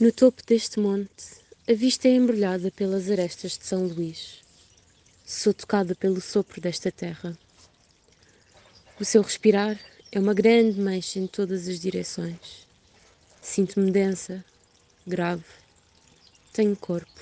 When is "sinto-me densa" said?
13.42-14.44